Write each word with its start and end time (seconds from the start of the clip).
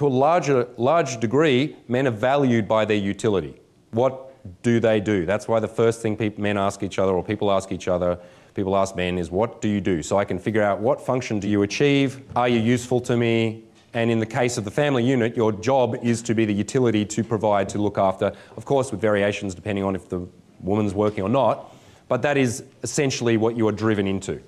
to 0.00 0.06
a 0.06 0.08
larger, 0.08 0.66
large 0.78 1.20
degree, 1.20 1.76
men 1.86 2.06
are 2.06 2.10
valued 2.10 2.66
by 2.66 2.86
their 2.86 2.96
utility. 2.96 3.60
What 3.90 4.32
do 4.62 4.80
they 4.80 4.98
do? 4.98 5.26
That's 5.26 5.46
why 5.46 5.60
the 5.60 5.68
first 5.68 6.00
thing 6.00 6.16
people, 6.16 6.42
men 6.42 6.56
ask 6.56 6.82
each 6.82 6.98
other, 6.98 7.12
or 7.12 7.22
people 7.22 7.52
ask 7.52 7.70
each 7.70 7.86
other, 7.86 8.18
people 8.54 8.78
ask 8.78 8.96
men, 8.96 9.18
is 9.18 9.30
what 9.30 9.60
do 9.60 9.68
you 9.68 9.78
do? 9.78 10.02
So 10.02 10.16
I 10.16 10.24
can 10.24 10.38
figure 10.38 10.62
out 10.62 10.80
what 10.80 11.02
function 11.02 11.38
do 11.38 11.50
you 11.50 11.60
achieve? 11.64 12.22
Are 12.34 12.48
you 12.48 12.58
useful 12.58 13.02
to 13.02 13.14
me? 13.14 13.64
And 13.92 14.10
in 14.10 14.20
the 14.20 14.24
case 14.24 14.56
of 14.56 14.64
the 14.64 14.70
family 14.70 15.04
unit, 15.04 15.36
your 15.36 15.52
job 15.52 15.94
is 16.02 16.22
to 16.22 16.34
be 16.34 16.46
the 16.46 16.54
utility 16.54 17.04
to 17.04 17.22
provide, 17.22 17.68
to 17.68 17.78
look 17.78 17.98
after, 17.98 18.32
of 18.56 18.64
course, 18.64 18.90
with 18.90 19.02
variations 19.02 19.54
depending 19.54 19.84
on 19.84 19.94
if 19.94 20.08
the 20.08 20.26
woman's 20.60 20.94
working 20.94 21.24
or 21.24 21.28
not. 21.28 21.74
But 22.08 22.22
that 22.22 22.38
is 22.38 22.64
essentially 22.82 23.36
what 23.36 23.54
you 23.54 23.68
are 23.68 23.72
driven 23.72 24.06
into, 24.06 24.40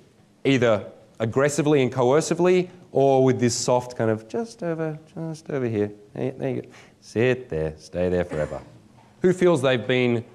either 0.45 0.83
aggressively 1.23 1.81
and 1.81 1.91
coercively, 1.91 2.69
or 2.91 3.23
with 3.23 3.39
this 3.39 3.55
soft 3.55 3.95
kind 3.95 4.11
of 4.11 4.27
just 4.27 4.61
over, 4.61 4.99
just 5.15 5.49
over 5.49 5.65
here. 5.65 5.89
There 6.13 6.49
you 6.49 6.61
go. 6.61 6.67
Sit 6.99 7.49
there, 7.49 7.73
stay 7.77 8.09
there 8.09 8.25
forever. 8.25 8.61
Who 9.21 9.31
feels 9.31 9.61
they've 9.61 9.87
been 9.87 10.25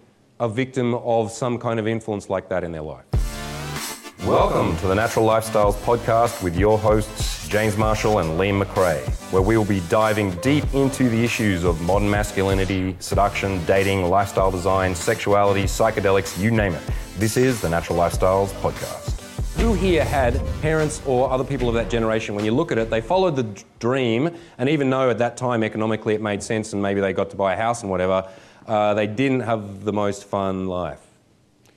a 0.41 0.49
victim 0.49 0.95
of 0.95 1.31
some 1.31 1.59
kind 1.59 1.79
of 1.79 1.87
influence 1.87 2.31
like 2.31 2.49
that 2.49 2.65
in 2.65 2.73
their 2.73 2.83
life? 2.83 3.05
Welcome 4.25 4.77
to 4.79 4.87
the 4.87 4.95
Natural 4.95 5.27
Lifestyles 5.27 5.75
Podcast 5.75 6.43
with 6.43 6.57
your 6.57 6.79
hosts, 6.79 7.47
James 7.49 7.77
Marshall 7.77 8.21
and 8.21 8.41
Liam 8.41 8.63
McRae, 8.63 9.07
where 9.31 9.43
we 9.43 9.59
will 9.59 9.67
be 9.67 9.81
diving 9.89 10.31
deep 10.37 10.65
into 10.73 11.11
the 11.11 11.23
issues 11.23 11.65
of 11.65 11.81
modern 11.83 12.11
masculinity, 12.11 12.97
seduction, 12.99 13.63
dating, 13.67 14.09
lifestyle 14.09 14.51
design, 14.51 14.95
sexuality, 14.95 15.65
psychedelics, 15.65 16.41
you 16.43 16.51
name 16.51 16.75
it. 16.75 16.83
This 17.19 17.37
is 17.37 17.61
the 17.61 17.69
Natural 17.69 17.99
Lifestyles 17.99 18.49
Podcast. 18.61 19.18
Who 19.59 19.75
here 19.75 20.05
had 20.05 20.41
parents 20.63 21.03
or 21.05 21.29
other 21.33 21.43
people 21.43 21.69
of 21.69 21.75
that 21.75 21.91
generation, 21.91 22.37
when 22.37 22.45
you 22.45 22.53
look 22.53 22.71
at 22.71 22.79
it, 22.79 22.91
they 22.91 23.01
followed 23.01 23.35
the 23.35 23.43
dream, 23.81 24.31
and 24.57 24.69
even 24.69 24.89
though 24.89 25.11
at 25.11 25.19
that 25.19 25.37
time 25.37 25.65
economically 25.65 26.15
it 26.15 26.23
made 26.23 26.45
sense 26.45 26.73
and 26.73 26.81
maybe 26.81 27.01
they 27.01 27.13
got 27.13 27.29
to 27.31 27.37
buy 27.37 27.55
a 27.55 27.57
house 27.57 27.83
and 27.83 27.91
whatever, 27.91 28.31
uh, 28.69 28.95
they 28.95 29.09
didn't 29.09 29.41
have 29.41 29.85
the 29.85 29.93
most 29.93 30.25
fun 30.25 30.69
life. 30.69 31.01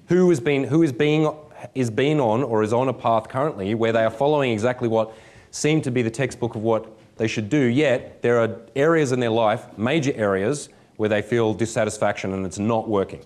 Who 0.09 0.29
has 0.29 0.39
been, 0.39 0.63
who 0.63 0.83
is 0.83 0.91
being, 0.91 1.33
is 1.73 1.89
being 1.89 2.21
on 2.21 2.43
or 2.43 2.61
is 2.61 2.71
on 2.71 2.87
a 2.87 2.93
path 2.93 3.27
currently 3.27 3.73
where 3.73 3.91
they 3.91 4.03
are 4.03 4.11
following 4.11 4.51
exactly 4.51 4.87
what 4.87 5.11
seemed 5.49 5.83
to 5.85 5.91
be 5.91 6.03
the 6.03 6.11
textbook 6.11 6.53
of 6.53 6.61
what 6.61 6.85
they 7.17 7.27
should 7.27 7.49
do, 7.49 7.63
yet 7.65 8.21
there 8.21 8.39
are 8.39 8.57
areas 8.75 9.11
in 9.11 9.19
their 9.19 9.31
life, 9.31 9.75
major 9.75 10.13
areas, 10.13 10.69
where 10.97 11.09
they 11.09 11.23
feel 11.23 11.55
dissatisfaction 11.55 12.31
and 12.31 12.45
it's 12.45 12.59
not 12.59 12.87
working. 12.87 13.25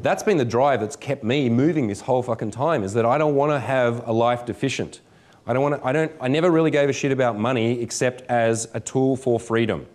That's 0.00 0.22
been 0.22 0.36
the 0.36 0.44
drive 0.44 0.80
that's 0.80 0.94
kept 0.94 1.24
me 1.24 1.48
moving 1.48 1.88
this 1.88 2.00
whole 2.00 2.22
fucking 2.22 2.52
time, 2.52 2.84
is 2.84 2.92
that 2.94 3.04
I 3.04 3.18
don't 3.18 3.34
want 3.34 3.50
to 3.50 3.58
have 3.58 4.06
a 4.06 4.12
life 4.12 4.46
deficient. 4.46 5.00
I 5.44 5.52
don't 5.52 5.62
want 5.62 5.80
to, 5.80 5.86
I 5.86 5.92
don't, 5.92 6.12
I 6.20 6.28
never 6.28 6.52
really 6.52 6.70
gave 6.70 6.88
a 6.88 6.92
shit 6.92 7.10
about 7.10 7.36
money 7.36 7.80
except 7.82 8.22
as 8.30 8.68
a 8.74 8.80
tool 8.80 9.16
for 9.16 9.40
freedom. 9.40 9.86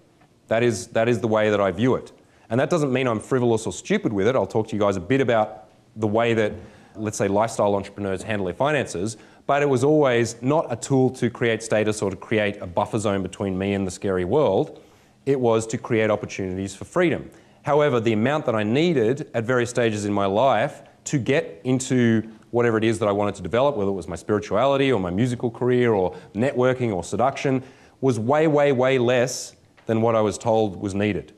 That 0.49 0.61
is, 0.61 0.87
that 0.87 1.07
is 1.07 1.21
the 1.21 1.29
way 1.29 1.49
that 1.49 1.61
I 1.61 1.71
view 1.71 1.95
it. 1.95 2.11
And 2.49 2.59
that 2.59 2.69
doesn't 2.69 2.91
mean 2.91 3.07
I'm 3.07 3.21
frivolous 3.21 3.65
or 3.65 3.71
stupid 3.71 4.11
with 4.11 4.27
it. 4.27 4.35
I'll 4.35 4.45
talk 4.45 4.67
to 4.67 4.75
you 4.75 4.81
guys 4.81 4.97
a 4.97 4.99
bit 4.99 5.21
about 5.21 5.69
the 5.95 6.07
way 6.07 6.33
that, 6.33 6.51
let's 6.95 7.17
say, 7.17 7.29
lifestyle 7.29 7.73
entrepreneurs 7.73 8.23
handle 8.23 8.45
their 8.45 8.53
finances. 8.53 9.15
But 9.47 9.61
it 9.61 9.69
was 9.69 9.85
always 9.85 10.41
not 10.41 10.67
a 10.69 10.75
tool 10.75 11.11
to 11.11 11.29
create 11.29 11.63
status 11.63 12.01
or 12.01 12.11
to 12.11 12.17
create 12.17 12.57
a 12.61 12.67
buffer 12.67 12.99
zone 12.99 13.23
between 13.23 13.57
me 13.57 13.73
and 13.73 13.87
the 13.87 13.91
scary 13.91 14.25
world. 14.25 14.81
It 15.25 15.39
was 15.39 15.65
to 15.67 15.77
create 15.77 16.11
opportunities 16.11 16.75
for 16.75 16.83
freedom. 16.83 17.29
However, 17.63 17.99
the 17.99 18.13
amount 18.13 18.45
that 18.45 18.55
I 18.55 18.63
needed 18.63 19.29
at 19.33 19.43
various 19.43 19.69
stages 19.69 20.05
in 20.05 20.13
my 20.13 20.25
life 20.25 20.83
to 21.05 21.17
get 21.17 21.59
into 21.63 22.29
whatever 22.51 22.77
it 22.77 22.83
is 22.83 22.99
that 22.99 23.09
I 23.09 23.11
wanted 23.11 23.35
to 23.35 23.41
develop, 23.41 23.75
whether 23.75 23.89
it 23.89 23.93
was 23.93 24.07
my 24.07 24.15
spirituality 24.15 24.91
or 24.91 24.99
my 24.99 25.09
musical 25.09 25.49
career 25.49 25.93
or 25.93 26.15
networking 26.33 26.93
or 26.93 27.03
seduction, 27.03 27.63
was 27.99 28.19
way, 28.19 28.47
way, 28.47 28.71
way 28.71 28.97
less 28.99 29.55
than 29.85 30.01
what 30.01 30.15
I 30.15 30.21
was 30.21 30.37
told 30.37 30.79
was 30.79 30.93
needed 30.93 31.33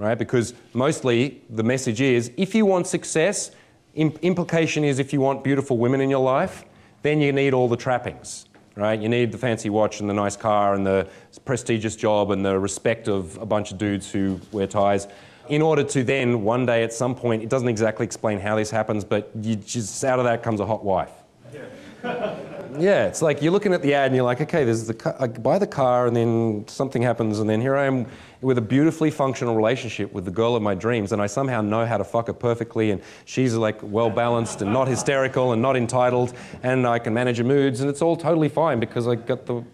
right? 0.00 0.16
Because 0.16 0.54
mostly 0.72 1.42
the 1.50 1.62
message 1.62 2.00
is 2.00 2.32
if 2.38 2.54
you 2.54 2.64
want 2.64 2.86
success, 2.86 3.50
implication 3.94 4.82
is 4.82 4.98
if 4.98 5.12
you 5.12 5.20
want 5.20 5.44
beautiful 5.44 5.76
women 5.76 6.00
in 6.00 6.08
your 6.08 6.20
life, 6.20 6.64
then 7.02 7.20
you 7.20 7.32
need 7.32 7.52
all 7.52 7.68
the 7.68 7.76
trappings, 7.76 8.46
right? 8.76 8.98
You 8.98 9.10
need 9.10 9.30
the 9.30 9.36
fancy 9.36 9.68
watch 9.68 10.00
and 10.00 10.08
the 10.08 10.14
nice 10.14 10.36
car 10.36 10.74
and 10.74 10.86
the 10.86 11.06
prestigious 11.44 11.96
job 11.96 12.30
and 12.30 12.42
the 12.42 12.58
respect 12.58 13.08
of 13.08 13.36
a 13.36 13.44
bunch 13.44 13.72
of 13.72 13.78
dudes 13.78 14.10
who 14.10 14.40
wear 14.52 14.66
ties. 14.66 15.06
In 15.50 15.62
order 15.62 15.82
to 15.82 16.04
then, 16.04 16.42
one 16.42 16.64
day 16.64 16.84
at 16.84 16.92
some 16.92 17.14
point, 17.14 17.42
it 17.42 17.48
doesn't 17.48 17.68
exactly 17.68 18.04
explain 18.04 18.38
how 18.38 18.54
this 18.54 18.70
happens, 18.70 19.04
but 19.04 19.32
you 19.42 19.56
just 19.56 20.04
out 20.04 20.20
of 20.20 20.24
that 20.24 20.44
comes 20.44 20.60
a 20.60 20.66
hot 20.66 20.84
wife. 20.84 21.10
Yeah. 21.52 22.36
yeah, 22.78 23.06
it's 23.06 23.20
like 23.20 23.42
you're 23.42 23.50
looking 23.50 23.74
at 23.74 23.82
the 23.82 23.92
ad 23.92 24.06
and 24.06 24.14
you're 24.14 24.24
like, 24.24 24.40
okay, 24.40 24.64
there's 24.64 24.86
the 24.86 24.94
car, 24.94 25.16
I 25.18 25.26
buy 25.26 25.58
the 25.58 25.66
car 25.66 26.06
and 26.06 26.14
then 26.14 26.64
something 26.68 27.02
happens 27.02 27.40
and 27.40 27.50
then 27.50 27.60
here 27.60 27.76
I 27.76 27.86
am 27.86 28.06
with 28.40 28.58
a 28.58 28.62
beautifully 28.62 29.10
functional 29.10 29.56
relationship 29.56 30.12
with 30.12 30.24
the 30.24 30.30
girl 30.30 30.54
of 30.54 30.62
my 30.62 30.74
dreams, 30.74 31.12
and 31.12 31.20
I 31.20 31.26
somehow 31.26 31.60
know 31.60 31.84
how 31.84 31.98
to 31.98 32.04
fuck 32.04 32.28
her 32.28 32.32
perfectly, 32.32 32.92
and 32.92 33.02
she's 33.24 33.54
like 33.54 33.78
well 33.82 34.08
balanced 34.08 34.62
and 34.62 34.72
not 34.72 34.88
hysterical 34.88 35.52
and 35.52 35.60
not 35.60 35.76
entitled, 35.76 36.32
and 36.62 36.86
I 36.86 37.00
can 37.00 37.12
manage 37.12 37.38
her 37.38 37.44
moods, 37.44 37.80
and 37.80 37.90
it's 37.90 38.00
all 38.00 38.16
totally 38.16 38.48
fine 38.48 38.80
because 38.80 39.06
I 39.06 39.16
got 39.16 39.46
the 39.46 39.64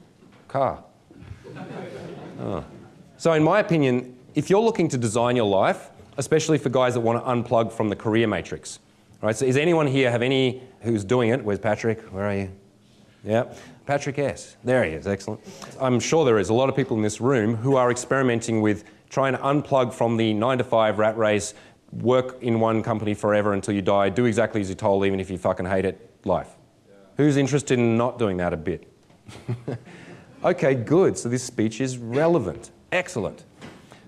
car. 0.49 0.83
Oh. 2.39 2.63
So, 3.19 3.33
in 3.33 3.43
my 3.43 3.61
opinion, 3.61 4.15
if 4.35 4.51
you're 4.51 4.61
looking 4.61 4.89
to 4.89 4.99
design 4.99 5.37
your 5.37 5.47
life, 5.47 5.91
especially 6.19 6.59
for 6.59 6.69
guys 6.69 6.95
that 6.95 7.01
want 7.01 7.23
to 7.23 7.31
unplug 7.31 7.73
from 7.73 7.89
the 7.89 7.97
career 7.97 8.27
matrix, 8.27 8.79
right? 9.23 9.35
So, 9.35 9.47
is 9.47 9.57
anyone 9.57 9.87
here 9.87 10.11
have 10.11 10.23
any 10.23 10.63
who's 10.81 11.05
doing 11.05 11.31
it? 11.31 11.43
Where's 11.43 11.59
Patrick? 11.59 12.03
Where 12.13 12.27
are 12.27 12.35
you? 12.35 12.51
Yeah. 13.25 13.45
Patrick 13.87 14.19
S. 14.19 14.57
There 14.65 14.85
he 14.85 14.91
is, 14.91 15.07
excellent. 15.07 15.41
I'm 15.81 16.01
sure 16.01 16.25
there 16.25 16.39
is 16.39 16.49
a 16.49 16.55
lot 16.55 16.69
of 16.69 16.77
people 16.77 16.97
in 16.97 17.03
this 17.03 17.21
room 17.21 17.55
who 17.55 17.77
are 17.77 17.91
experimenting 17.91 18.61
with 18.61 18.85
trying 19.09 19.33
to 19.33 19.39
unplug 19.39 19.93
from 19.93 20.17
the 20.17 20.35
nine 20.35 20.59
to 20.59 20.65
five 20.65 20.99
rat 20.99 21.17
race, 21.17 21.55
work 21.93 22.43
in 22.43 22.61
one 22.61 22.83
company 22.83 23.15
forever 23.15 23.53
until 23.53 23.75
you 23.75 23.83
die, 23.83 24.09
do 24.09 24.25
exactly 24.25 24.61
as 24.61 24.69
you're 24.69 24.77
told, 24.77 25.07
even 25.07 25.21
if 25.21 25.31
you 25.31 25.39
fucking 25.39 25.67
hate 25.67 25.85
it, 25.85 26.11
life. 26.25 26.51
Who's 27.17 27.37
interested 27.37 27.79
in 27.79 27.97
not 27.97 28.19
doing 28.19 28.37
that 28.39 28.53
a 28.53 28.57
bit? 28.57 28.93
okay, 30.45 30.75
good. 30.75 31.17
So 31.17 31.29
this 31.29 31.45
speech 31.45 31.81
is 31.81 31.97
relevant. 31.97 32.73
Excellent. 32.93 33.45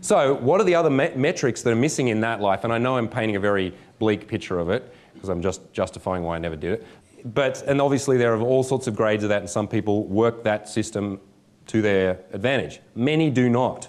So, 0.00 0.34
what 0.34 0.61
are 0.61 0.65
the 0.65 0.75
other 0.75 0.91
me- 0.91 1.12
metrics 1.16 1.62
that 1.62 1.71
are 1.71 1.77
missing 1.77 2.09
in 2.09 2.21
that 2.21 2.41
life? 2.41 2.65
And 2.65 2.72
I 2.72 2.78
know 2.78 2.97
I'm 2.97 3.09
painting 3.09 3.37
a 3.37 3.41
very 3.41 3.75
bleak 3.99 4.28
picture 4.28 4.59
of 4.59 4.71
it 4.71 4.94
because 5.12 5.28
I'm 5.28 5.43
just 5.43 5.72
justifying 5.72 6.22
why 6.22 6.37
I 6.37 6.39
never 6.39 6.55
did 6.55 6.75
it 6.75 6.87
but, 7.25 7.62
and 7.67 7.81
obviously 7.81 8.17
there 8.17 8.34
are 8.34 8.41
all 8.41 8.62
sorts 8.62 8.87
of 8.87 8.97
grades 8.97 9.22
of 9.22 9.28
that, 9.31 9.41
and 9.41 9.50
some 9.50 9.69
people 9.69 10.05
work 10.05 10.44
that 10.44 10.69
system 10.69 11.21
to 11.67 11.83
their 11.83 12.21
advantage. 12.33 12.81
Many 12.94 13.31
do 13.31 13.49
not. 13.49 13.88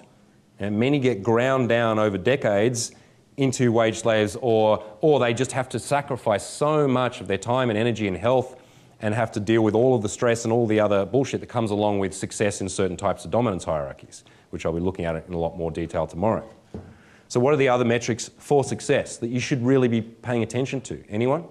And 0.60 0.78
many 0.78 1.00
get 1.00 1.24
ground 1.24 1.70
down 1.70 2.00
over 2.00 2.18
decades 2.18 2.92
into 3.38 3.72
wage 3.72 4.00
slaves, 4.00 4.36
or, 4.42 4.84
or 5.00 5.20
they 5.20 5.34
just 5.34 5.54
have 5.54 5.70
to 5.70 5.80
sacrifice 5.80 6.46
so 6.46 6.88
much 6.88 7.22
of 7.22 7.28
their 7.28 7.38
time 7.38 7.70
and 7.70 7.80
energy 7.80 8.08
and 8.08 8.18
health 8.18 8.59
and 9.02 9.14
have 9.14 9.32
to 9.32 9.40
deal 9.40 9.64
with 9.64 9.76
all 9.76 9.96
of 9.96 10.02
the 10.02 10.10
stress 10.10 10.44
and 10.44 10.52
all 10.52 10.68
the 10.68 10.80
other 10.80 11.06
bullshit 11.06 11.40
that 11.40 11.48
comes 11.48 11.72
along 11.72 12.00
with 12.00 12.14
success 12.14 12.62
in 12.62 12.68
certain 12.68 12.98
types 12.98 13.26
of 13.26 13.32
dominance 13.32 13.64
hierarchies, 13.64 14.24
which 14.50 14.66
I'll 14.66 14.74
be 14.74 14.80
looking 14.80 15.06
at 15.06 15.16
in 15.28 15.34
a 15.34 15.38
lot 15.38 15.58
more 15.58 15.72
detail 15.72 16.06
tomorrow. 16.06 16.48
So, 17.28 17.40
what 17.40 17.54
are 17.54 17.58
the 17.58 17.70
other 17.70 17.86
metrics 17.86 18.30
for 18.40 18.64
success 18.64 19.18
that 19.18 19.30
you 19.30 19.40
should 19.40 19.64
really 19.64 19.88
be 19.88 20.02
paying 20.02 20.44
attention 20.44 20.82
to? 20.82 21.04
Anyone? 21.10 21.46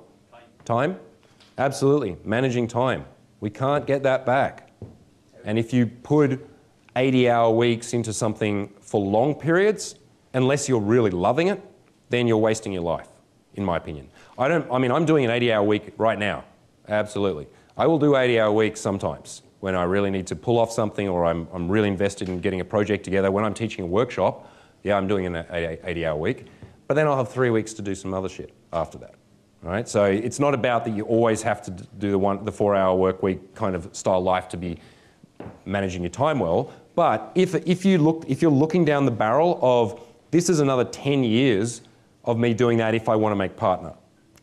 Time? 0.65 0.99
Absolutely. 1.57 2.17
Managing 2.25 2.67
time. 2.67 3.05
We 3.41 3.51
can't 3.51 3.87
get 3.87 4.03
that 4.03 4.27
back. 4.27 4.71
And 5.45 5.59
if 5.59 5.73
you 5.73 5.87
put 5.87 6.47
80 6.97 7.31
hour 7.31 7.51
weeks 7.51 7.95
into 7.95 8.13
something 8.13 8.71
for 8.81 9.01
long 9.01 9.35
periods, 9.35 9.95
unless 10.35 10.69
you're 10.69 10.81
really 10.81 11.11
loving 11.11 11.49
it, 11.49 11.63
then 12.11 12.27
you're 12.27 12.39
wasting 12.39 12.73
your 12.73 12.83
life, 12.83 13.09
in 13.55 13.65
my 13.65 13.77
opinion. 13.77 14.09
I 14.37 14.49
don't, 14.49 14.71
I 14.71 14.79
mean, 14.79 14.91
I'm 14.91 15.05
doing 15.05 15.25
an 15.25 15.31
80 15.31 15.53
hour 15.53 15.63
week 15.63 15.95
right 15.97 16.19
now. 16.19 16.45
Absolutely. 16.89 17.47
I 17.77 17.87
will 17.87 17.99
do 17.99 18.17
80 18.17 18.41
hour 18.41 18.53
weeks 18.53 18.81
sometimes 18.81 19.43
when 19.61 19.75
I 19.75 19.85
really 19.85 20.11
need 20.11 20.27
to 20.29 20.37
pull 20.37 20.59
off 20.59 20.73
something 20.73 21.09
or 21.09 21.25
I'm, 21.25 21.49
I'm 21.53 21.69
really 21.69 21.89
invested 21.89 22.29
in 22.29 22.41
getting 22.41 22.61
a 22.61 22.65
project 22.65 23.05
together. 23.05 23.31
When 23.31 23.45
I'm 23.45 23.55
teaching 23.55 23.85
a 23.85 23.89
workshop, 23.89 24.51
yeah, 24.83 24.97
I'm 24.97 25.09
doing 25.09 25.27
an 25.27 25.45
80 25.51 26.07
hour 26.07 26.17
week. 26.17 26.47
But 26.87 26.95
then 26.95 27.07
I'll 27.07 27.17
have 27.17 27.29
three 27.29 27.51
weeks 27.51 27.75
to 27.75 27.83
do 27.83 27.95
some 27.95 28.15
other 28.15 28.29
shit 28.29 28.53
after 28.73 28.99
that. 28.99 29.15
Right? 29.61 29.89
So 29.89 30.05
it's 30.05 30.39
not 30.39 30.55
about 30.55 30.85
that 30.85 30.93
you 30.93 31.03
always 31.05 31.43
have 31.43 31.61
to 31.63 31.71
do 31.73 32.13
the, 32.13 32.19
one, 32.19 32.45
the 32.45 32.53
four 32.53 32.77
hour 32.77 32.97
work 32.97 33.23
week 33.23 33.55
kind 33.55 33.75
of 33.75 33.95
style 33.95 34.21
life 34.21 34.49
to 34.51 34.57
be 34.57 34.79
managing 35.65 36.03
your 36.03 36.11
time 36.11 36.39
well. 36.39 36.73
But 36.95 37.33
if, 37.35 37.55
if, 37.67 37.85
you 37.85 37.99
look, 37.99 38.25
if 38.29 38.41
you're 38.41 38.51
looking 38.51 38.85
down 38.85 39.05
the 39.05 39.11
barrel 39.11 39.59
of 39.61 40.01
this 40.31 40.49
is 40.49 40.61
another 40.61 40.85
10 40.85 41.25
years 41.25 41.81
of 42.25 42.39
me 42.39 42.55
doing 42.55 42.79
that 42.79 42.95
if 42.95 43.09
I 43.09 43.17
want 43.17 43.33
to 43.33 43.37
make 43.37 43.57
partner. 43.57 43.95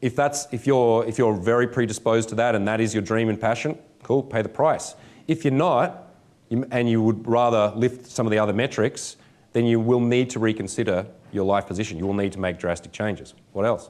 If, 0.05 0.15
that's, 0.15 0.47
if, 0.51 0.67
you're, 0.67 1.03
if 1.05 1.17
you're 1.17 1.33
very 1.33 1.67
predisposed 1.67 2.29
to 2.29 2.35
that 2.35 2.53
and 2.53 2.67
that 2.67 2.79
is 2.79 2.93
your 2.93 3.01
dream 3.01 3.27
and 3.27 3.41
passion, 3.41 3.75
cool, 4.03 4.21
pay 4.21 4.43
the 4.43 4.49
price. 4.49 4.93
If 5.27 5.43
you're 5.43 5.51
not, 5.51 6.13
and 6.69 6.87
you 6.87 7.01
would 7.01 7.27
rather 7.27 7.73
lift 7.75 8.05
some 8.05 8.27
of 8.27 8.31
the 8.31 8.37
other 8.37 8.53
metrics, 8.53 9.17
then 9.53 9.65
you 9.65 9.79
will 9.79 9.99
need 9.99 10.29
to 10.29 10.37
reconsider 10.37 11.07
your 11.31 11.43
life 11.43 11.65
position. 11.65 11.97
You 11.97 12.05
will 12.05 12.13
need 12.13 12.33
to 12.33 12.39
make 12.39 12.59
drastic 12.59 12.91
changes. 12.91 13.33
What 13.53 13.65
else? 13.65 13.89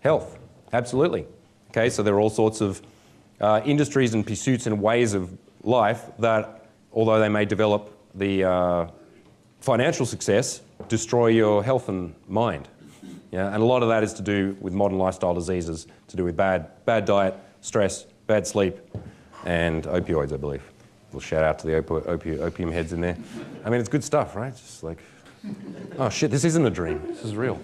Health. 0.00 0.38
Absolutely. 0.72 1.26
Okay, 1.70 1.90
so 1.90 2.04
there 2.04 2.14
are 2.14 2.20
all 2.20 2.30
sorts 2.30 2.60
of 2.60 2.80
uh, 3.40 3.60
industries 3.64 4.14
and 4.14 4.24
pursuits 4.24 4.68
and 4.68 4.80
ways 4.80 5.12
of 5.12 5.36
life 5.64 6.02
that, 6.20 6.68
although 6.92 7.18
they 7.18 7.28
may 7.28 7.44
develop 7.44 7.92
the, 8.14 8.44
uh, 8.44 8.86
financial 9.60 10.06
success 10.06 10.60
destroy 10.88 11.28
your 11.28 11.64
health 11.64 11.88
and 11.88 12.14
mind. 12.28 12.68
Yeah, 13.30 13.52
and 13.52 13.62
a 13.62 13.66
lot 13.66 13.82
of 13.82 13.88
that 13.90 14.02
is 14.02 14.14
to 14.14 14.22
do 14.22 14.56
with 14.60 14.72
modern 14.72 14.98
lifestyle 14.98 15.34
diseases, 15.34 15.86
to 16.08 16.16
do 16.16 16.24
with 16.24 16.36
bad, 16.36 16.84
bad 16.86 17.04
diet, 17.04 17.34
stress, 17.60 18.04
bad 18.26 18.46
sleep, 18.46 18.78
and 19.44 19.84
opioids, 19.84 20.32
I 20.32 20.36
believe. 20.36 20.62
A 20.62 21.06
little 21.16 21.20
shout 21.20 21.42
out 21.42 21.58
to 21.60 21.66
the 21.66 21.82
opi- 21.82 22.06
opi- 22.06 22.40
opium 22.40 22.72
heads 22.72 22.92
in 22.92 23.00
there. 23.00 23.16
I 23.64 23.70
mean, 23.70 23.80
it's 23.80 23.88
good 23.88 24.04
stuff, 24.04 24.34
right? 24.34 24.54
Just 24.54 24.82
like, 24.82 24.98
oh 25.98 26.08
shit, 26.08 26.30
this 26.30 26.44
isn't 26.44 26.64
a 26.64 26.70
dream. 26.70 27.02
This 27.06 27.24
is 27.24 27.36
real. 27.36 27.60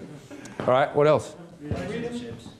All 0.61 0.67
right, 0.67 0.93
what 0.95 1.07
else? 1.07 1.35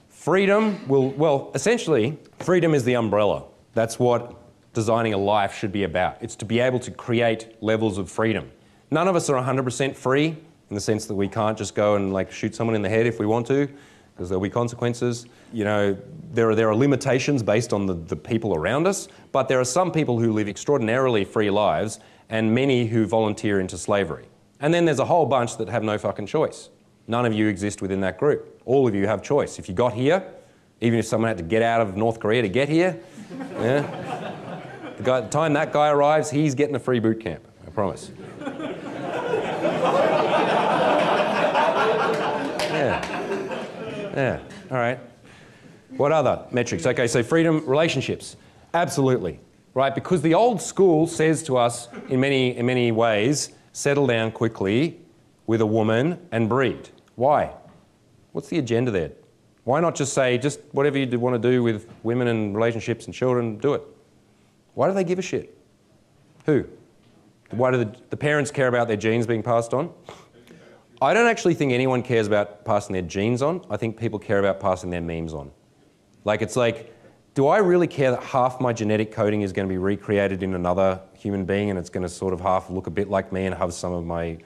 Freedom 0.10 0.88
will, 0.88 1.10
well, 1.12 1.52
essentially, 1.54 2.18
freedom 2.40 2.74
is 2.74 2.84
the 2.84 2.96
umbrella. 2.96 3.44
That's 3.74 4.00
what 4.00 4.36
designing 4.74 5.14
a 5.14 5.18
life 5.18 5.56
should 5.56 5.72
be 5.72 5.84
about. 5.84 6.18
It's 6.22 6.36
to 6.38 6.46
be 6.46 6.60
able 6.60 6.80
to 6.80 6.92
create 6.92 7.56
levels 7.62 7.98
of 7.98 8.10
freedom. 8.10 8.52
None 8.92 9.08
of 9.08 9.16
us 9.16 9.30
are 9.30 9.42
100% 9.42 9.96
free 9.96 10.38
in 10.70 10.76
the 10.76 10.82
sense 10.82 11.06
that 11.06 11.16
we 11.16 11.28
can't 11.28 11.58
just 11.58 11.76
go 11.76 11.96
and 11.96 12.14
like 12.14 12.32
shoot 12.32 12.56
someone 12.56 12.76
in 12.76 12.82
the 12.82 12.90
head 12.90 13.06
if 13.06 13.20
we 13.20 13.26
want 13.26 13.48
to, 13.48 13.68
because 14.14 14.30
there'll 14.30 14.42
be 14.42 14.50
consequences. 14.50 15.26
You 15.54 15.64
know, 15.64 15.98
there 16.34 16.50
are, 16.50 16.56
there 16.56 16.70
are 16.70 16.76
limitations 16.76 17.44
based 17.44 17.74
on 17.74 17.86
the, 17.86 17.94
the 17.94 18.16
people 18.16 18.56
around 18.56 18.88
us, 18.88 19.08
but 19.32 19.48
there 19.48 19.60
are 19.60 19.66
some 19.66 19.92
people 19.92 20.20
who 20.20 20.34
live 20.34 20.48
extraordinarily 20.48 21.26
free 21.26 21.50
lives 21.50 22.00
and 22.30 22.54
many 22.54 22.88
who 22.88 23.06
volunteer 23.06 23.60
into 23.60 23.78
slavery. 23.78 24.26
And 24.60 24.74
then 24.74 24.86
there's 24.86 25.00
a 25.00 25.06
whole 25.06 25.26
bunch 25.26 25.58
that 25.58 25.70
have 25.70 25.84
no 25.84 25.98
fucking 25.98 26.28
choice. 26.28 26.70
None 27.08 27.26
of 27.26 27.34
you 27.34 27.48
exist 27.48 27.82
within 27.82 28.02
that 28.02 28.18
group. 28.18 28.62
All 28.66 28.88
of 28.88 28.96
you 28.96 29.06
have 29.06 29.22
choice. 29.22 29.60
If 29.60 29.70
you 29.70 29.76
got 29.76 29.94
here, 29.94 30.26
even 30.82 30.98
if 30.98 31.06
someone 31.06 31.28
had 31.28 31.38
to 31.38 31.44
get 31.44 31.62
out 31.62 31.82
of 31.82 31.96
North 31.96 32.20
Korea 32.20 32.42
to 32.42 32.50
get 32.50 32.68
here, 32.68 33.00
yeah, 33.60 33.82
the, 34.98 35.04
guy, 35.04 35.22
the 35.22 35.30
time 35.30 35.54
that 35.54 35.72
guy 35.72 35.90
arrives, 35.90 36.32
he's 36.32 36.56
getting 36.56 36.76
a 36.76 36.80
free 36.80 37.00
boot 37.00 37.20
camp. 37.20 37.48
I 37.66 37.70
promise. 37.70 38.12
Yeah. 44.16 44.40
All 44.72 44.78
right. 44.78 45.00
What 45.98 46.12
other 46.12 46.46
metrics? 46.52 46.86
Okay, 46.86 47.08
so 47.08 47.24
freedom, 47.24 47.66
relationships. 47.66 48.36
Absolutely. 48.74 49.40
Right? 49.74 49.94
Because 49.94 50.22
the 50.22 50.34
old 50.34 50.62
school 50.62 51.06
says 51.08 51.44
to 51.44 51.58
us 51.58 51.90
in 52.10 52.20
many, 52.20 52.56
in 52.56 52.66
many 52.66 52.92
ways, 52.92 53.52
settle 53.74 54.08
down 54.08 54.32
quickly 54.32 55.00
with 55.48 55.62
a 55.62 55.66
woman 55.66 56.20
and 56.32 56.50
breed. 56.50 56.90
Why? 57.16 57.52
What's 58.32 58.50
the 58.50 58.58
agenda 58.58 58.92
there? 58.92 59.12
Why 59.64 59.80
not 59.80 59.96
just 59.96 60.14
say, 60.14 60.38
just 60.38 60.60
whatever 60.72 60.98
you 60.98 61.20
want 61.20 61.42
to 61.42 61.52
do 61.52 61.64
with 61.64 61.90
women 62.04 62.28
and 62.28 62.56
relationships 62.56 63.06
and 63.06 63.14
children, 63.14 63.58
do 63.58 63.74
it? 63.74 63.82
Why 64.76 64.88
do 64.88 64.94
they 64.94 65.04
give 65.04 65.20
a 65.20 65.24
shit? 65.24 65.58
Who? 66.46 66.66
Why 67.52 67.72
do 67.72 67.78
the, 67.78 67.96
the 68.10 68.18
parents 68.18 68.52
care 68.52 68.68
about 68.68 68.88
their 68.88 68.98
genes 68.98 69.26
being 69.26 69.44
passed 69.44 69.74
on? 69.74 69.92
I 71.02 71.14
don't 71.14 71.28
actually 71.28 71.56
think 71.56 71.74
anyone 71.74 72.02
cares 72.04 72.26
about 72.26 72.64
passing 72.64 72.94
their 72.94 73.02
genes 73.02 73.42
on. 73.42 73.66
I 73.70 73.76
think 73.76 73.98
people 73.98 74.18
care 74.18 74.40
about 74.40 74.62
passing 74.62 74.90
their 74.90 75.02
memes 75.02 75.34
on. 75.34 75.52
Like, 76.24 76.42
it's 76.42 76.56
like, 76.56 76.94
do 77.34 77.48
I 77.48 77.58
really 77.58 77.88
care 77.88 78.12
that 78.12 78.24
half 78.24 78.62
my 78.62 78.72
genetic 78.72 79.12
coding 79.12 79.42
is 79.42 79.52
going 79.52 79.68
to 79.68 79.72
be 79.72 79.78
recreated 79.78 80.42
in 80.42 80.56
another 80.56 81.02
human 81.14 81.44
being 81.44 81.70
and 81.70 81.78
it's 81.78 81.90
going 81.90 82.04
to 82.04 82.10
sort 82.10 82.34
of 82.34 82.40
half 82.40 82.70
look 82.70 82.88
a 82.88 82.92
bit 82.92 83.10
like 83.10 83.34
me 83.34 83.46
and 83.46 83.54
have 83.54 83.74
some 83.74 83.92
of 83.92 84.06
my 84.06 84.38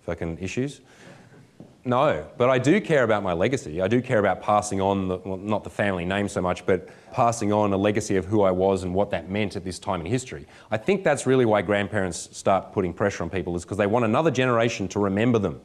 fucking 0.00 0.38
issues? 0.40 0.80
No, 1.84 2.26
but 2.38 2.48
I 2.48 2.58
do 2.58 2.80
care 2.80 3.04
about 3.04 3.22
my 3.22 3.34
legacy. 3.34 3.82
I 3.82 3.88
do 3.88 4.00
care 4.00 4.18
about 4.18 4.40
passing 4.40 4.80
on, 4.80 5.08
the, 5.08 5.18
well, 5.18 5.36
not 5.36 5.62
the 5.62 5.70
family 5.70 6.06
name 6.06 6.28
so 6.28 6.40
much, 6.40 6.64
but 6.64 6.88
passing 7.12 7.52
on 7.52 7.72
a 7.74 7.76
legacy 7.76 8.16
of 8.16 8.24
who 8.24 8.42
I 8.42 8.50
was 8.50 8.82
and 8.82 8.94
what 8.94 9.10
that 9.10 9.30
meant 9.30 9.56
at 9.56 9.64
this 9.64 9.78
time 9.78 10.00
in 10.00 10.06
history. 10.06 10.46
I 10.70 10.78
think 10.78 11.04
that's 11.04 11.26
really 11.26 11.44
why 11.44 11.60
grandparents 11.60 12.34
start 12.36 12.72
putting 12.72 12.94
pressure 12.94 13.22
on 13.22 13.30
people, 13.30 13.54
is 13.56 13.64
because 13.64 13.78
they 13.78 13.86
want 13.86 14.06
another 14.06 14.30
generation 14.30 14.88
to 14.88 14.98
remember 14.98 15.38
them 15.38 15.60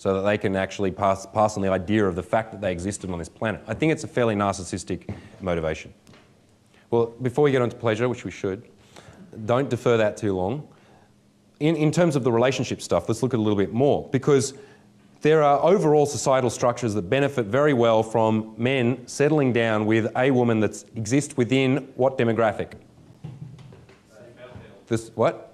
so 0.00 0.14
that 0.14 0.22
they 0.22 0.38
can 0.38 0.56
actually 0.56 0.90
pass, 0.90 1.26
pass 1.26 1.58
on 1.58 1.62
the 1.62 1.70
idea 1.70 2.06
of 2.06 2.14
the 2.16 2.22
fact 2.22 2.52
that 2.52 2.62
they 2.62 2.72
existed 2.72 3.10
on 3.10 3.18
this 3.18 3.28
planet. 3.28 3.60
I 3.66 3.74
think 3.74 3.92
it's 3.92 4.02
a 4.02 4.08
fairly 4.08 4.34
narcissistic 4.34 5.14
motivation. 5.42 5.92
Well, 6.90 7.12
before 7.20 7.44
we 7.44 7.50
get 7.50 7.60
on 7.60 7.68
to 7.68 7.76
pleasure, 7.76 8.08
which 8.08 8.24
we 8.24 8.30
should, 8.30 8.62
don't 9.44 9.68
defer 9.68 9.98
that 9.98 10.16
too 10.16 10.34
long. 10.34 10.66
In, 11.58 11.76
in 11.76 11.90
terms 11.90 12.16
of 12.16 12.24
the 12.24 12.32
relationship 12.32 12.80
stuff, 12.80 13.10
let's 13.10 13.22
look 13.22 13.34
at 13.34 13.40
a 13.40 13.42
little 13.42 13.58
bit 13.58 13.74
more 13.74 14.08
because 14.10 14.54
there 15.20 15.42
are 15.42 15.62
overall 15.62 16.06
societal 16.06 16.48
structures 16.48 16.94
that 16.94 17.10
benefit 17.10 17.44
very 17.44 17.74
well 17.74 18.02
from 18.02 18.54
men 18.56 19.06
settling 19.06 19.52
down 19.52 19.84
with 19.84 20.10
a 20.16 20.30
woman 20.30 20.60
that 20.60 20.82
exists 20.96 21.36
within 21.36 21.92
what 21.96 22.16
demographic? 22.16 22.72
This 24.86 25.10
what? 25.14 25.52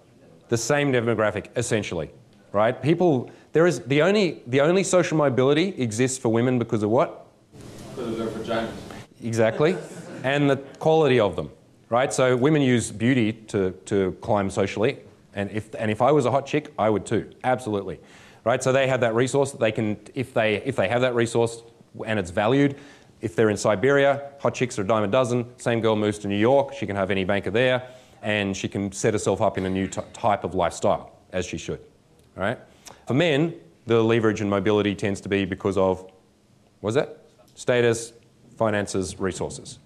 The 0.50 0.56
same 0.56 0.93
demographic, 0.93 1.48
essentially, 1.56 2.12
right? 2.56 2.81
People, 2.82 3.31
there 3.53 3.67
is 3.67 3.81
the 3.81 4.03
only 4.03 4.43
the 4.47 4.61
only 4.62 4.82
social 4.82 5.17
mobility 5.19 5.69
exists 5.81 6.19
for 6.19 6.31
women 6.31 6.58
because 6.58 6.82
of 6.82 6.91
what? 6.91 7.26
Because 7.91 8.08
of 8.08 8.19
their 8.19 8.29
vaginas. 8.29 8.70
Exactly, 9.23 9.76
and 10.25 10.49
the 10.50 10.56
quality 10.79 11.20
of 11.20 11.37
them, 11.37 11.50
right? 11.91 12.12
So 12.12 12.37
women 12.37 12.62
use 12.62 12.91
beauty 12.91 13.32
to 13.53 13.73
to 13.91 14.17
climb 14.20 14.50
socially, 14.50 14.99
and 15.35 15.50
if 15.50 15.75
and 15.79 15.91
if 15.91 16.00
I 16.00 16.11
was 16.12 16.25
a 16.25 16.31
hot 16.31 16.47
chick, 16.47 16.73
I 16.79 16.88
would 16.91 17.05
too, 17.06 17.31
absolutely 17.44 18.00
right? 18.47 18.62
So 18.62 18.73
they 18.73 18.87
have 18.87 19.00
that 19.00 19.14
resource. 19.14 19.50
that 19.50 19.61
They 19.61 19.73
can, 19.73 19.99
if 20.14 20.32
they 20.32 20.62
if 20.64 20.76
they 20.76 20.88
have 20.88 21.00
that 21.00 21.14
resource 21.14 21.62
and 22.06 22.19
it's 22.19 22.31
valued, 22.31 22.76
if 23.20 23.35
they're 23.35 23.50
in 23.50 23.56
Siberia, 23.56 24.31
hot 24.38 24.55
chicks 24.55 24.79
are 24.79 24.82
a 24.82 24.87
dime 24.87 25.03
a 25.03 25.08
dozen. 25.08 25.44
Same 25.58 25.81
girl 25.81 25.97
moves 25.97 26.19
to 26.20 26.29
New 26.29 26.38
York, 26.38 26.73
she 26.73 26.87
can 26.87 26.97
have 26.97 27.11
any 27.11 27.25
banker 27.25 27.50
there, 27.50 27.82
and 28.23 28.56
she 28.56 28.69
can 28.69 28.93
set 28.93 29.14
herself 29.14 29.43
up 29.43 29.58
in 29.58 29.67
a 29.67 29.70
new 29.70 29.88
t- 29.88 30.00
type 30.12 30.44
of 30.44 30.55
lifestyle, 30.55 31.12
as 31.32 31.44
she 31.44 31.58
should. 31.58 31.81
All 32.37 32.43
right. 32.43 32.59
For 33.06 33.15
men, 33.15 33.55
the 33.87 34.03
leverage 34.03 34.41
and 34.41 34.50
mobility 34.50 34.94
tends 34.94 35.21
to 35.23 35.29
be 35.29 35.44
because 35.44 35.77
of, 35.77 36.11
what 36.81 36.91
is 36.91 36.94
that? 36.97 37.19
Status, 37.55 38.12
finances, 38.56 39.19
resources. 39.19 39.79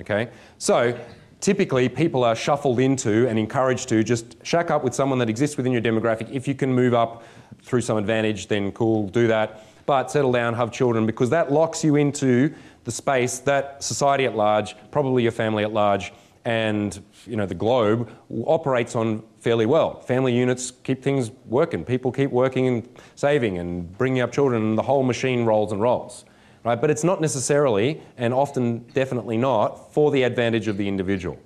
Okay. 0.00 0.30
So 0.58 0.98
typically 1.40 1.88
people 1.88 2.24
are 2.24 2.34
shuffled 2.34 2.80
into 2.80 3.28
and 3.28 3.38
encouraged 3.38 3.88
to 3.90 4.02
just 4.02 4.36
shack 4.44 4.70
up 4.70 4.82
with 4.82 4.94
someone 4.94 5.18
that 5.18 5.28
exists 5.28 5.56
within 5.56 5.72
your 5.72 5.82
demographic 5.82 6.30
if 6.30 6.48
you 6.48 6.54
can 6.54 6.72
move 6.72 6.94
up 6.94 7.22
through 7.62 7.82
some 7.82 7.96
advantage, 7.96 8.48
then 8.48 8.72
cool, 8.72 9.08
do 9.08 9.26
that. 9.26 9.64
But 9.86 10.10
settle 10.10 10.32
down, 10.32 10.54
have 10.54 10.72
children, 10.72 11.04
because 11.04 11.30
that 11.30 11.52
locks 11.52 11.84
you 11.84 11.96
into 11.96 12.54
the 12.84 12.90
space 12.90 13.38
that 13.40 13.82
society 13.82 14.24
at 14.24 14.34
large, 14.34 14.74
probably 14.90 15.22
your 15.22 15.32
family 15.32 15.64
at 15.64 15.72
large, 15.72 16.12
and 16.44 17.02
you 17.26 17.36
know 17.36 17.46
the 17.46 17.54
globe 17.54 18.10
operates 18.46 18.94
on 18.94 19.22
fairly 19.40 19.66
well. 19.66 20.00
Family 20.00 20.36
units 20.36 20.70
keep 20.70 21.02
things 21.02 21.30
working. 21.46 21.84
People 21.84 22.12
keep 22.12 22.30
working 22.30 22.66
and 22.66 22.88
saving 23.14 23.58
and 23.58 23.96
bringing 23.96 24.22
up 24.22 24.32
children, 24.32 24.62
and 24.62 24.78
the 24.78 24.82
whole 24.82 25.02
machine 25.02 25.44
rolls 25.44 25.72
and 25.72 25.80
rolls. 25.80 26.24
Right? 26.64 26.80
But 26.80 26.90
it's 26.90 27.04
not 27.04 27.20
necessarily, 27.20 28.00
and 28.16 28.32
often 28.32 28.78
definitely 28.94 29.36
not, 29.36 29.92
for 29.92 30.10
the 30.10 30.22
advantage 30.22 30.66
of 30.66 30.78
the 30.78 30.88
individual. 30.88 31.38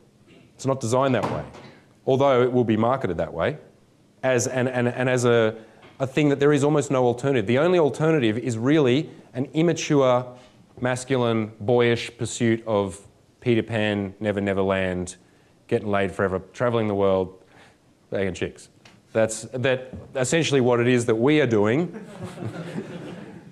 It's 0.55 0.67
not 0.67 0.81
designed 0.81 1.15
that 1.17 1.29
way, 1.31 1.45
although 2.07 2.43
it 2.43 2.53
will 2.53 2.65
be 2.65 2.77
marketed 2.77 3.17
that 3.17 3.33
way, 3.33 3.59
as 4.23 4.47
and, 4.47 4.69
and, 4.69 4.89
and 4.89 5.09
as 5.09 5.25
a 5.25 5.57
a 6.01 6.07
thing 6.07 6.29
that 6.29 6.39
there 6.39 6.53
is 6.53 6.65
almost 6.65 6.91
no 6.91 7.05
alternative. 7.05 7.47
The 7.47 7.59
only 7.59 7.79
alternative 7.79 8.39
is 8.39 8.57
really 8.57 9.11
an 9.35 9.47
immature, 9.53 10.27
masculine, 10.81 11.53
boyish 11.61 12.17
pursuit 12.17 12.63
of 12.67 13.01
Peter 13.41 13.63
Pan, 13.63 14.15
Never 14.21 14.41
Never 14.41 14.63
Land, 14.63 15.17
getting 15.67 15.89
laid 15.89 16.13
forever, 16.13 16.41
traveling 16.53 16.89
the 16.89 16.95
world, 16.95 17.43
bagging 18.11 18.35
chicks. 18.35 18.69
That's 19.13 19.43
that 19.53 19.95
essentially 20.15 20.61
what 20.61 20.81
it 20.81 20.89
is 20.89 21.07
that 21.07 21.15
we 21.15 21.41
are 21.41 21.47
doing. 21.47 22.07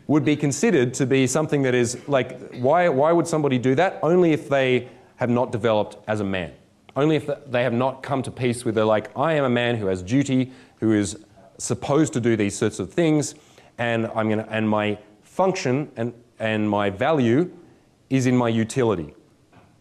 would 0.07 0.25
be 0.25 0.37
considered 0.37 0.95
to 0.95 1.07
be 1.07 1.27
something 1.27 1.63
that 1.63 1.75
is 1.75 2.07
like, 2.09 2.55
why, 2.55 2.89
why 2.89 3.13
would 3.13 3.27
somebody 3.27 3.59
do 3.59 3.75
that? 3.75 3.99
Only 4.03 4.33
if 4.33 4.49
they 4.49 4.89
have 5.17 5.31
not 5.31 5.51
developed 5.51 5.97
as 6.07 6.21
a 6.21 6.25
man. 6.25 6.53
Only 6.95 7.17
if 7.17 7.29
they 7.51 7.63
have 7.63 7.73
not 7.73 8.03
come 8.03 8.23
to 8.23 8.31
peace 8.31 8.65
with, 8.65 8.75
they're 8.77 8.85
like, 8.85 9.11
I 9.19 9.35
am 9.35 9.45
a 9.45 9.51
man 9.51 9.77
who 9.77 9.87
has 9.87 10.03
duty, 10.03 10.53
who 10.79 10.93
is 10.93 11.19
supposed 11.59 12.13
to 12.13 12.21
do 12.21 12.37
these 12.37 12.57
sorts 12.57 12.79
of 12.79 12.93
things, 12.93 13.35
and 13.79 14.07
I'm 14.15 14.29
gonna, 14.29 14.47
and 14.49 14.69
my 14.69 14.99
function 15.23 15.91
and, 15.97 16.15
and 16.39 16.71
my 16.71 16.91
value 16.91 17.51
is 18.09 18.27
in 18.27 18.37
my 18.37 18.49
utility. 18.49 19.15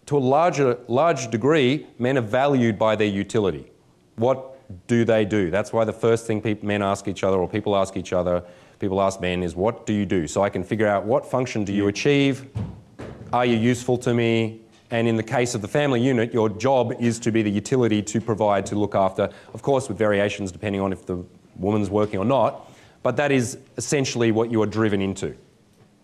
To 0.08 0.18
a 0.18 0.20
larger, 0.20 0.78
large 0.88 1.32
degree, 1.32 1.88
men 1.98 2.18
are 2.18 2.22
valued 2.22 2.78
by 2.78 2.96
their 2.96 3.08
utility. 3.08 3.72
What 4.18 4.88
do 4.88 5.04
they 5.04 5.26
do? 5.26 5.50
That's 5.50 5.74
why 5.74 5.84
the 5.84 5.94
first 5.94 6.28
thing 6.28 6.42
men 6.62 6.82
ask 6.82 7.08
each 7.08 7.24
other, 7.24 7.38
or 7.38 7.48
people 7.48 7.76
ask 7.76 7.98
each 7.98 8.14
other, 8.14 8.44
people 8.80 9.02
ask 9.02 9.20
men, 9.20 9.42
is 9.44 9.56
what 9.56 9.86
do 9.86 9.94
you 9.94 10.06
do? 10.06 10.28
So 10.28 10.44
I 10.44 10.50
can 10.50 10.64
figure 10.64 10.88
out 10.88 11.06
what 11.06 11.26
function 11.26 11.64
do 11.64 11.74
you 11.74 11.88
achieve? 11.88 12.48
Are 13.34 13.46
you 13.46 13.58
useful 13.58 13.98
to 14.00 14.14
me? 14.14 14.62
And 14.92 15.08
in 15.08 15.18
the 15.18 15.24
case 15.24 15.56
of 15.56 15.62
the 15.62 15.68
family 15.68 16.02
unit, 16.02 16.34
your 16.34 16.50
job 16.50 16.94
is 17.00 17.20
to 17.20 17.32
be 17.32 17.42
the 17.42 17.50
utility 17.50 18.04
to 18.04 18.22
provide, 18.22 18.66
to 18.68 18.76
look 18.76 18.94
after, 18.94 19.30
of 19.54 19.62
course, 19.62 19.90
with 19.90 19.98
variations 19.98 20.52
depending 20.52 20.82
on 20.82 20.94
if 20.94 21.06
the 21.06 21.24
woman's 21.58 21.90
working 21.90 22.20
or 22.20 22.26
not, 22.26 22.72
but 23.02 23.18
that 23.18 23.32
is 23.32 23.58
essentially 23.78 24.32
what 24.32 24.52
you 24.52 24.62
are 24.62 24.68
driven 24.68 25.02
into. 25.02 25.36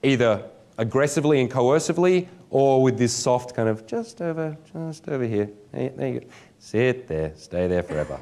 Either 0.01 0.43
aggressively 0.77 1.41
and 1.41 1.49
coercively, 1.49 2.27
or 2.49 2.81
with 2.81 2.97
this 2.97 3.13
soft 3.13 3.55
kind 3.55 3.69
of 3.69 3.85
just 3.87 4.21
over, 4.21 4.57
just 4.73 5.07
over 5.07 5.23
here. 5.23 5.49
There 5.71 6.07
you 6.07 6.19
go. 6.19 6.27
Sit 6.59 7.07
there, 7.07 7.33
stay 7.35 7.67
there 7.67 7.83
forever. 7.83 8.19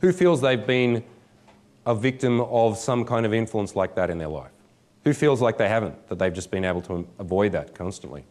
Who 0.00 0.12
feels 0.12 0.40
they've 0.40 0.66
been 0.66 1.02
a 1.86 1.94
victim 1.94 2.40
of 2.40 2.78
some 2.78 3.04
kind 3.04 3.26
of 3.26 3.34
influence 3.34 3.76
like 3.76 3.94
that 3.96 4.10
in 4.10 4.18
their 4.18 4.28
life? 4.28 4.50
Who 5.04 5.12
feels 5.12 5.42
like 5.42 5.58
they 5.58 5.68
haven't, 5.68 6.08
that 6.08 6.18
they've 6.18 6.32
just 6.32 6.50
been 6.50 6.64
able 6.64 6.80
to 6.82 7.06
avoid 7.18 7.52
that 7.52 7.74
constantly? 7.74 8.24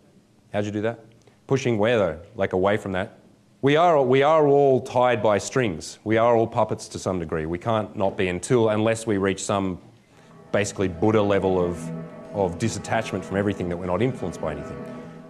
How'd 0.51 0.65
you 0.65 0.71
do 0.71 0.81
that? 0.81 0.99
Pushing 1.45 1.77
where 1.77 1.97
though? 1.97 2.19
Like 2.35 2.53
away 2.53 2.77
from 2.77 2.93
that? 2.93 3.19
We 3.61 3.75
are, 3.75 4.01
we 4.01 4.23
are 4.23 4.47
all 4.47 4.81
tied 4.81 5.23
by 5.23 5.37
strings. 5.37 5.99
We 6.03 6.17
are 6.17 6.35
all 6.35 6.47
puppets 6.47 6.87
to 6.89 6.99
some 6.99 7.19
degree. 7.19 7.45
We 7.45 7.57
can't 7.57 7.95
not 7.95 8.17
be 8.17 8.27
until, 8.27 8.69
unless 8.69 9.07
we 9.07 9.17
reach 9.17 9.43
some 9.43 9.79
basically 10.51 10.87
Buddha 10.87 11.21
level 11.21 11.63
of, 11.63 11.79
of 12.33 12.57
disattachment 12.57 13.23
from 13.23 13.37
everything 13.37 13.69
that 13.69 13.77
we're 13.77 13.85
not 13.85 14.01
influenced 14.01 14.41
by 14.41 14.53
anything. 14.53 14.77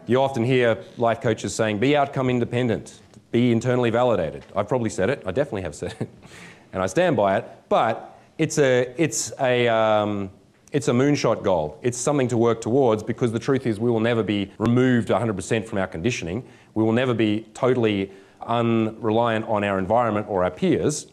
You 0.05 0.21
often 0.21 0.43
hear 0.43 0.77
life 0.97 1.21
coaches 1.21 1.55
saying, 1.55 1.79
be 1.79 1.95
outcome 1.95 2.29
independent, 2.29 3.01
be 3.31 3.51
internally 3.51 3.89
validated. 3.89 4.45
I've 4.55 4.67
probably 4.67 4.89
said 4.89 5.09
it, 5.09 5.23
I 5.25 5.31
definitely 5.31 5.61
have 5.63 5.75
said 5.75 5.95
it, 5.99 6.09
and 6.73 6.81
I 6.81 6.87
stand 6.87 7.15
by 7.15 7.37
it, 7.37 7.49
but 7.69 8.19
it's 8.37 8.57
a, 8.57 8.93
it's 8.97 9.31
a, 9.39 9.67
um, 9.67 10.29
it's 10.71 10.87
a 10.87 10.91
moonshot 10.91 11.43
goal. 11.43 11.77
It's 11.83 11.97
something 11.97 12.27
to 12.29 12.37
work 12.37 12.59
towards 12.59 13.03
because 13.03 13.31
the 13.31 13.39
truth 13.39 13.67
is 13.67 13.79
we 13.79 13.91
will 13.91 13.99
never 13.99 14.23
be 14.23 14.51
removed 14.57 15.09
100% 15.09 15.65
from 15.65 15.77
our 15.77 15.87
conditioning. 15.87 16.43
We 16.73 16.83
will 16.83 16.91
never 16.91 17.13
be 17.13 17.47
totally 17.53 18.11
unreliant 18.41 19.47
on 19.47 19.63
our 19.63 19.77
environment 19.77 20.27
or 20.29 20.43
our 20.43 20.51
peers 20.51 21.07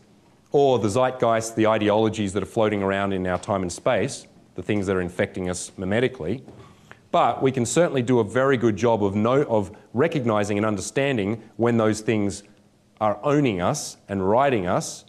or 0.52 0.78
the 0.78 0.88
zeitgeist, 0.88 1.54
the 1.54 1.66
ideologies 1.66 2.32
that 2.32 2.42
are 2.42 2.46
floating 2.46 2.82
around 2.82 3.12
in 3.12 3.26
our 3.26 3.38
time 3.38 3.62
and 3.62 3.72
space, 3.72 4.26
the 4.60 4.66
things 4.66 4.86
that 4.86 4.94
are 4.94 5.00
infecting 5.00 5.48
us 5.48 5.72
mimetically. 5.78 6.42
But 7.10 7.42
we 7.42 7.50
can 7.50 7.64
certainly 7.64 8.02
do 8.02 8.18
a 8.18 8.24
very 8.24 8.58
good 8.58 8.76
job 8.76 9.02
of, 9.02 9.16
know, 9.16 9.42
of 9.44 9.74
recognizing 9.94 10.58
and 10.58 10.66
understanding 10.66 11.42
when 11.56 11.78
those 11.78 12.02
things 12.02 12.42
are 13.00 13.18
owning 13.22 13.62
us 13.62 13.96
and 14.10 14.28
riding 14.28 14.66
us 14.66 15.06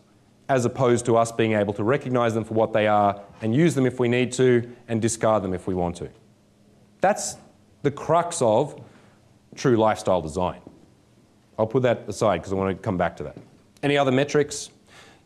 as 0.48 0.64
opposed 0.64 1.06
to 1.06 1.18
us 1.18 1.34
being 1.34 1.52
able 1.52 1.74
to 1.74 1.84
recognize 1.84 2.34
them 2.34 2.46
for 2.46 2.54
what 2.54 2.72
they 2.72 2.88
are 2.88 3.22
and 3.42 3.54
use 3.54 3.76
them 3.76 3.86
if 3.86 4.00
we 4.00 4.08
need 4.08 4.32
to 4.32 4.72
and 4.88 5.02
discard 5.02 5.44
them 5.44 5.54
if 5.54 5.68
we 5.68 5.74
want 5.76 5.98
to. 5.98 6.10
That's 7.02 7.36
the 7.82 7.92
crux 7.92 8.42
of 8.42 8.82
true 9.56 9.76
lifestyle 9.76 10.22
design. 10.22 10.62
I'll 11.60 11.68
put 11.68 11.84
that 11.84 12.06
aside 12.08 12.38
because 12.38 12.54
I 12.54 12.56
want 12.56 12.76
to 12.76 12.82
come 12.82 12.98
back 12.98 13.18
to 13.18 13.24
that. 13.24 13.36
Any 13.84 13.98
other 13.98 14.12
metrics? 14.12 14.70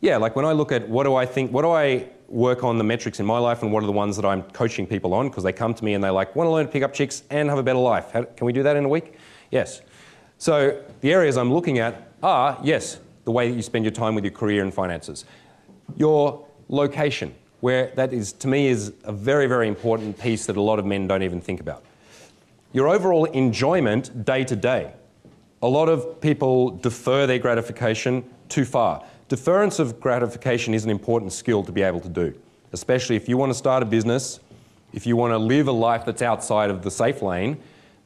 Yeah, 0.02 0.18
like 0.18 0.36
when 0.36 0.46
I 0.46 0.52
look 0.52 0.72
at 0.72 0.88
what 0.88 1.04
do 1.04 1.16
I 1.16 1.26
think, 1.26 1.52
what 1.52 1.64
do 1.64 1.72
I 1.72 2.10
work 2.28 2.64
on 2.64 2.78
the 2.78 2.84
metrics 2.84 3.20
in 3.20 3.26
my 3.26 3.38
life 3.38 3.64
and 3.64 3.72
what 3.72 3.84
are 3.84 3.86
the 3.86 3.92
ones 3.92 4.16
that 4.16 4.26
I'm 4.26 4.44
coaching 4.44 4.88
people 4.88 5.14
on 5.14 5.30
because 5.30 5.44
they 5.44 5.54
come 5.54 5.74
to 5.74 5.84
me 5.86 5.94
and 5.94 6.04
they 6.04 6.10
like, 6.10 6.36
want 6.36 6.48
to 6.48 6.52
learn 6.52 6.66
to 6.66 6.72
pick 6.72 6.84
up 6.84 6.94
chicks 6.94 7.24
and 7.30 7.50
have 7.50 7.58
a 7.58 7.64
better 7.64 7.80
life. 7.80 8.12
How, 8.12 8.24
can 8.24 8.46
we 8.46 8.54
do 8.54 8.64
that 8.64 8.76
in 8.76 8.86
a 8.86 8.90
week? 8.90 9.14
Yes. 9.52 9.82
So 10.38 10.84
the 11.02 11.14
areas 11.14 11.38
I'm 11.38 11.54
looking 11.54 11.80
at 11.80 12.12
are, 12.22 12.60
yes, 12.64 13.00
the 13.24 13.32
way 13.32 13.50
that 13.50 13.56
you 13.56 13.62
spend 13.62 13.86
your 13.86 13.92
time 13.92 14.16
with 14.16 14.24
your 14.24 14.34
career 14.34 14.64
and 14.64 14.74
finances. 14.74 15.26
Your 15.96 16.46
location, 16.68 17.34
where 17.62 17.92
that 17.96 18.14
is, 18.14 18.34
to 18.34 18.48
me, 18.48 18.68
is 18.68 18.94
a 19.04 19.12
very, 19.12 19.48
very 19.48 19.68
important 19.68 20.20
piece 20.20 20.46
that 20.48 20.58
a 20.58 20.62
lot 20.62 20.80
of 20.80 20.86
men 20.86 21.08
don't 21.08 21.24
even 21.24 21.42
think 21.42 21.60
about. 21.60 21.84
Your 22.74 22.90
overall 22.90 23.26
enjoyment 23.26 24.26
day 24.26 24.44
to 24.44 24.56
day. 24.56 24.94
A 25.62 25.68
lot 25.68 25.90
of 25.90 26.20
people 26.22 26.72
defer 26.72 27.26
their 27.26 27.40
gratification 27.40 28.24
too 28.50 28.66
far. 28.66 29.04
Deference 29.28 29.80
of 29.80 30.00
gratification 30.00 30.76
is 30.76 30.84
an 30.84 30.92
important 30.92 31.34
skill 31.34 31.64
to 31.64 31.72
be 31.72 31.82
able 31.82 32.00
to 32.00 32.10
do, 32.10 32.32
especially 32.74 33.16
if 33.16 33.28
you 33.28 33.38
want 33.38 33.50
to 33.50 33.56
start 33.56 33.82
a 33.82 33.86
business, 33.86 34.40
if 34.94 35.08
you 35.08 35.16
want 35.16 35.32
to 35.32 35.38
live 35.40 35.68
a 35.68 35.72
life 35.72 36.06
that's 36.06 36.22
outside 36.22 36.70
of 36.70 36.84
the 36.84 36.92
safe 36.92 37.24
lane, 37.24 37.58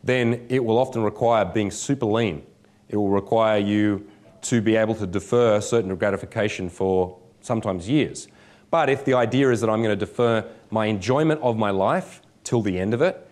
then 0.02 0.46
it 0.48 0.64
will 0.64 0.80
often 0.80 1.04
require 1.04 1.44
being 1.44 1.72
super 1.72 2.06
lean. 2.06 2.42
It 2.88 2.96
will 2.96 3.10
require 3.10 3.60
you 3.60 4.08
to 4.44 4.62
be 4.62 4.78
able 4.78 4.96
to 4.96 5.06
defer 5.06 5.60
certain 5.60 5.94
gratification 5.98 6.70
for 6.70 7.20
sometimes 7.42 7.90
years. 7.90 8.30
But 8.72 8.90
if 8.90 9.04
the 9.04 9.16
idea 9.16 9.52
is 9.52 9.60
that 9.60 9.70
I'm 9.70 9.84
going 9.84 10.00
to 10.00 10.06
defer 10.06 10.46
my 10.72 10.86
enjoyment 10.86 11.42
of 11.42 11.58
my 11.58 11.72
life 11.72 12.22
till 12.46 12.62
the 12.62 12.80
end 12.80 12.94
of 12.94 13.02
it, 13.02 13.28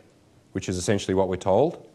which 0.51 0.67
is 0.67 0.75
essentially 0.75 1.13
what 1.13 1.29
we're 1.29 1.37
told, 1.37 1.87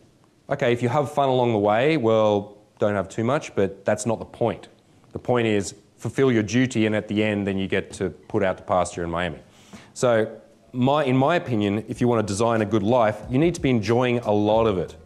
okay, 0.49 0.72
if 0.72 0.82
you 0.82 0.88
have 0.88 1.12
fun 1.12 1.28
along 1.28 1.52
the 1.52 1.58
way, 1.58 1.99
well, 1.99 2.56
don't 2.78 2.94
have 2.94 3.11
too 3.11 3.25
much, 3.25 3.54
but 3.54 3.84
that's 3.84 4.06
not 4.06 4.20
the 4.20 4.25
point. 4.25 4.68
The 5.12 5.18
point 5.18 5.46
is 5.46 5.75
fulfill 6.02 6.32
your 6.32 6.42
duty, 6.42 6.85
and 6.87 6.97
at 6.97 7.06
the 7.06 7.23
end, 7.23 7.47
then 7.47 7.56
you 7.56 7.68
get 7.68 7.92
to 7.92 8.11
put 8.11 8.42
out 8.42 8.56
the 8.56 8.64
pasture 8.64 9.04
in 9.04 9.11
Miami. 9.11 9.38
So, 9.94 10.37
my, 10.73 11.04
in 11.04 11.16
my 11.16 11.37
opinion, 11.37 11.85
if 11.87 12.00
you 12.00 12.09
want 12.09 12.26
to 12.26 12.30
design 12.30 12.61
a 12.61 12.64
good 12.64 12.82
life, 12.82 13.23
you 13.30 13.38
need 13.38 13.54
to 13.54 13.61
be 13.61 13.71
enjoying 13.71 14.18
a 14.18 14.32
lot 14.32 14.66
of 14.66 14.78
it. 14.78 14.97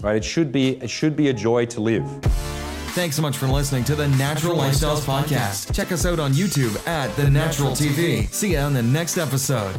Right? 0.00 0.16
It 0.16 0.24
should 0.24 0.50
be, 0.50 0.70
it 0.82 0.90
should 0.90 1.14
be 1.16 1.28
a 1.28 1.32
joy 1.32 1.66
to 1.66 1.80
live. 1.80 2.04
Thanks 2.94 3.14
so 3.14 3.22
much 3.22 3.36
for 3.36 3.46
listening 3.46 3.84
to 3.84 3.94
the 3.94 4.08
Natural 4.08 4.56
Lifestyles 4.56 5.02
Podcast. 5.02 5.72
Check 5.72 5.92
us 5.92 6.04
out 6.04 6.18
on 6.18 6.32
YouTube 6.32 6.74
at 6.88 7.14
The 7.14 7.30
Natural 7.30 7.70
TV. 7.70 8.28
See 8.32 8.52
you 8.52 8.58
on 8.58 8.74
the 8.74 8.82
next 8.82 9.18
episode. 9.18 9.76